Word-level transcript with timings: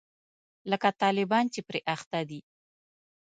لکه 0.71 0.89
طالبان 1.01 1.45
چې 1.53 1.59
پرې 1.67 1.79
اخته 1.95 2.19
دي. 2.29 2.39